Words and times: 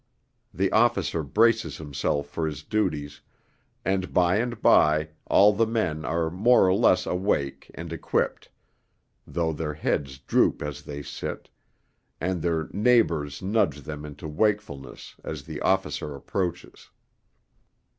The 0.51 0.71
officer 0.71 1.21
braces 1.21 1.77
himself 1.77 2.25
for 2.27 2.47
his 2.47 2.63
duties, 2.63 3.21
and 3.85 4.11
by 4.11 4.37
and 4.37 4.59
by 4.59 5.09
all 5.27 5.53
the 5.53 5.67
men 5.67 6.05
are 6.05 6.31
more 6.31 6.67
or 6.67 6.73
less 6.73 7.05
awake 7.05 7.69
and 7.75 7.93
equipped, 7.93 8.49
though 9.27 9.53
their 9.53 9.75
heads 9.75 10.17
droop 10.17 10.63
as 10.63 10.81
they 10.81 11.03
sit, 11.03 11.51
and 12.19 12.41
their 12.41 12.67
neighbours 12.73 13.43
nudge 13.43 13.81
them 13.83 14.03
into 14.03 14.27
wakefulness 14.27 15.17
as 15.23 15.43
the 15.43 15.61
officer 15.61 16.15
approaches. 16.15 16.89